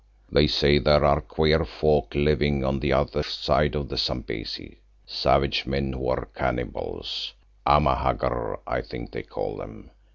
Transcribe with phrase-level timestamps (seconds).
[0.31, 5.67] They say there are queer folk living on the other side of the Zambesi, savage
[5.67, 7.33] men who are cannibals,
[7.67, 9.91] Amahagger I think they call them.